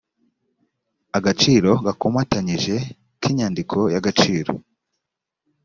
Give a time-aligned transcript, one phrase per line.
[1.17, 2.75] agaciro gakomatanyije
[3.21, 4.51] k inyandiko y agaciro